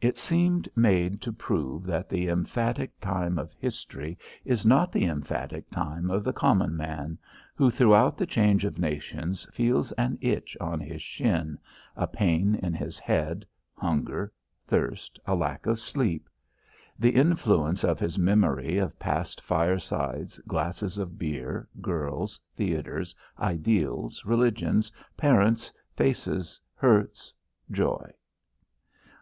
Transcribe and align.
It 0.00 0.16
seemed 0.16 0.66
made 0.74 1.20
to 1.20 1.30
prove 1.30 1.84
that 1.84 2.08
the 2.08 2.26
emphatic 2.28 2.98
time 3.00 3.36
of 3.38 3.52
history 3.52 4.16
is 4.42 4.64
not 4.64 4.92
the 4.92 5.04
emphatic 5.04 5.68
time 5.68 6.10
of 6.10 6.24
the 6.24 6.32
common 6.32 6.74
man, 6.74 7.18
who 7.54 7.68
throughout 7.70 8.16
the 8.16 8.24
change 8.24 8.64
of 8.64 8.78
nations 8.78 9.46
feels 9.52 9.92
an 9.92 10.16
itch 10.22 10.56
on 10.58 10.80
his 10.80 11.02
shin, 11.02 11.58
a 11.96 12.06
pain 12.06 12.54
in 12.54 12.72
his 12.72 12.98
head, 12.98 13.44
hunger, 13.76 14.32
thirst, 14.66 15.20
a 15.26 15.34
lack 15.34 15.66
of 15.66 15.78
sleep; 15.78 16.30
the 16.98 17.10
influence 17.14 17.84
of 17.84 18.00
his 18.00 18.18
memory 18.18 18.78
of 18.78 18.98
past 18.98 19.38
firesides, 19.42 20.38
glasses 20.48 20.96
of 20.96 21.18
beer, 21.18 21.68
girls, 21.82 22.40
theatres, 22.56 23.14
ideals, 23.38 24.24
religions, 24.24 24.90
parents, 25.18 25.70
faces, 25.94 26.58
hurts, 26.74 27.34
joy. 27.70 28.10